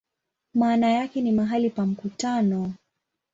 [0.53, 2.73] Maana yake ni "mahali pa mkutano".